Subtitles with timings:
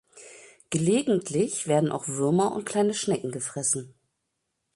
[0.71, 3.93] Gelegentlich werden auch Würmer und kleine Schnecken gefressen.